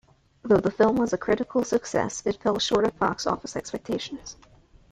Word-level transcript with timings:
Though 0.41 0.57
the 0.57 0.71
film 0.71 0.95
was 0.95 1.13
a 1.13 1.17
critical 1.19 1.63
success, 1.63 2.23
it 2.25 2.41
fell 2.41 2.57
short 2.57 2.85
of 2.87 2.97
box 2.97 3.27
office 3.27 3.55
expectations. 3.55 4.35